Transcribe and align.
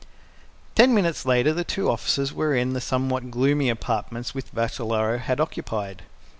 Ten 0.73 0.95
minutes 0.95 1.27
later 1.27 1.53
the 1.53 1.63
two 1.63 1.87
officers 1.87 2.33
were 2.33 2.55
in 2.55 2.73
the 2.73 2.81
somewhat 2.81 3.29
gloomy 3.29 3.69
apartments 3.69 4.33
which 4.33 4.47
Vassalaro 4.51 5.19
had 5.19 5.39
occupied. 5.39 6.01